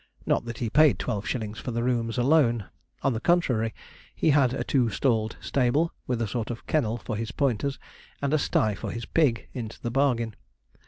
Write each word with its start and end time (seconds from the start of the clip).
Not 0.25 0.45
that 0.45 0.57
he 0.57 0.67
paid 0.71 0.97
twelve 0.97 1.27
shillings 1.27 1.59
for 1.59 1.69
the 1.69 1.83
rooms 1.83 2.17
alone; 2.17 2.65
on 3.03 3.13
the 3.13 3.19
contrary, 3.19 3.71
he 4.15 4.31
had 4.31 4.51
a 4.51 4.63
two 4.63 4.89
stalled 4.89 5.37
stable, 5.39 5.93
with 6.07 6.19
a 6.23 6.27
sort 6.27 6.49
of 6.49 6.65
kennel 6.65 6.97
for 6.97 7.15
his 7.15 7.31
pointers, 7.31 7.77
and 8.19 8.33
a 8.33 8.39
sty 8.39 8.73
for 8.73 8.89
his 8.89 9.05
pig 9.05 9.47
into 9.53 9.79
the 9.79 9.91
bargain. 9.91 10.33